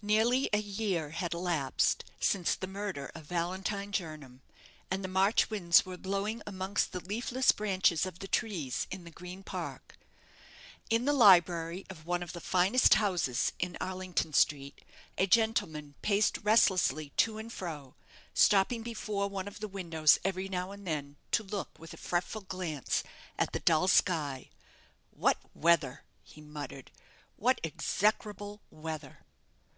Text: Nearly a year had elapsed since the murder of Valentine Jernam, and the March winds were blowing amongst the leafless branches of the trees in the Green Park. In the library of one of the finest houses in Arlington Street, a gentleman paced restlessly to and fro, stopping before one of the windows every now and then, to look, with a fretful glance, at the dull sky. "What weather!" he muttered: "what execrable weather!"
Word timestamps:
Nearly 0.00 0.48
a 0.52 0.58
year 0.58 1.10
had 1.10 1.34
elapsed 1.34 2.04
since 2.20 2.54
the 2.54 2.68
murder 2.68 3.10
of 3.16 3.24
Valentine 3.26 3.90
Jernam, 3.90 4.42
and 4.92 5.02
the 5.02 5.08
March 5.08 5.50
winds 5.50 5.84
were 5.84 5.96
blowing 5.96 6.40
amongst 6.46 6.92
the 6.92 7.00
leafless 7.00 7.50
branches 7.50 8.06
of 8.06 8.20
the 8.20 8.28
trees 8.28 8.86
in 8.92 9.02
the 9.02 9.10
Green 9.10 9.42
Park. 9.42 9.98
In 10.88 11.04
the 11.04 11.12
library 11.12 11.84
of 11.90 12.06
one 12.06 12.22
of 12.22 12.32
the 12.32 12.40
finest 12.40 12.94
houses 12.94 13.50
in 13.58 13.76
Arlington 13.80 14.32
Street, 14.32 14.80
a 15.18 15.26
gentleman 15.26 15.96
paced 16.00 16.38
restlessly 16.44 17.10
to 17.16 17.38
and 17.38 17.52
fro, 17.52 17.96
stopping 18.32 18.84
before 18.84 19.26
one 19.28 19.48
of 19.48 19.58
the 19.58 19.66
windows 19.66 20.20
every 20.24 20.48
now 20.48 20.70
and 20.70 20.86
then, 20.86 21.16
to 21.32 21.42
look, 21.42 21.76
with 21.76 21.92
a 21.92 21.96
fretful 21.96 22.42
glance, 22.42 23.02
at 23.36 23.52
the 23.52 23.58
dull 23.58 23.88
sky. 23.88 24.48
"What 25.10 25.38
weather!" 25.54 26.04
he 26.22 26.40
muttered: 26.40 26.92
"what 27.34 27.58
execrable 27.64 28.60
weather!" 28.70 29.24